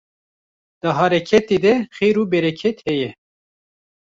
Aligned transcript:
Di 0.81 0.89
hereketê 0.97 1.57
de 1.63 1.73
xêr 1.95 2.15
û 2.21 2.23
bereket 2.33 2.77
heye 2.87 3.09